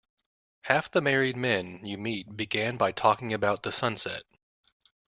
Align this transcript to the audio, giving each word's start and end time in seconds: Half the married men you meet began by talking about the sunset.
Half 0.63 0.89
the 0.89 0.99
married 0.99 1.37
men 1.37 1.85
you 1.85 1.95
meet 1.99 2.35
began 2.35 2.75
by 2.75 2.91
talking 2.91 3.33
about 3.35 3.61
the 3.61 3.71
sunset. 3.71 4.23